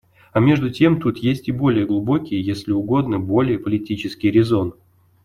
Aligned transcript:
А 0.33 0.39
между 0.39 0.71
тем 0.71 0.99
тут 0.99 1.19
есть 1.19 1.47
и 1.47 1.51
более 1.51 1.85
глубокий 1.85 2.35
и, 2.37 2.41
если 2.41 2.71
угодно, 2.71 3.19
более 3.19 3.59
политический 3.59 4.31
резон. 4.31 4.73